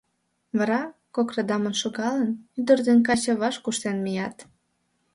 Вара, 0.57 0.81
кок 1.15 1.29
радамын 1.35 1.75
шогалын, 1.81 2.29
ӱдыр 2.59 2.79
ден 2.87 2.99
каче 3.07 3.33
ваш 3.41 3.55
куштен 3.63 3.97
мият. 4.05 4.37